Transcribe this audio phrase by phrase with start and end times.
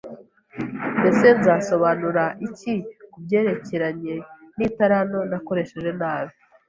[0.97, 2.73] Mbese nzasobanura iki
[3.11, 4.15] ku byerekeranye
[4.57, 6.33] n’italanto nakoresheje nabi,